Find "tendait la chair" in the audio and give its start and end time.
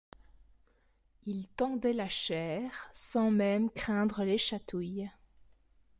1.49-2.89